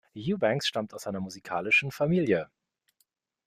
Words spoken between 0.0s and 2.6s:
Eubanks stammt aus einer musikalischen Familie.